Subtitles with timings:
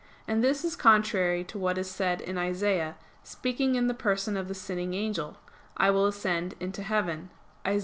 [0.27, 4.47] And this is contrary to what is said in Isaias, speaking in the person of
[4.47, 5.37] the sinning angel:
[5.77, 7.29] "I will ascend into heaven"
[7.67, 7.79] (Isa.